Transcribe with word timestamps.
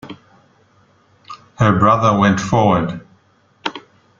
Her 1.59 1.77
brother 1.77 2.17
went 2.19 2.39
forward. 2.39 3.05